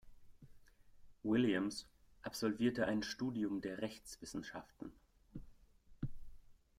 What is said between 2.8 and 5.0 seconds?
ein Studium der Rechtswissenschaften.